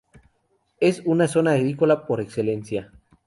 Es 0.79 1.03
una 1.05 1.27
zona 1.27 1.51
agrícola 1.51 2.07
por 2.07 2.21
excelencia. 2.21 2.91